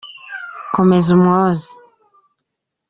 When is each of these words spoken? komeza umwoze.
komeza 0.75 1.07
umwoze. 1.17 1.69